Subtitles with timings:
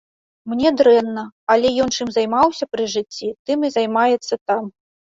[0.53, 1.25] Мне дрэнна,
[1.57, 4.63] але ён чым займаўся пры жыцці, тым і займаецца там.